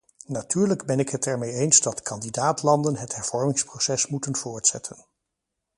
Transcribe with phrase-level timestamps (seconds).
[0.27, 5.05] Natuurlijk ben ik het ermee eens dat kandidaat-landen het hervormingsproces moeten voortzetten.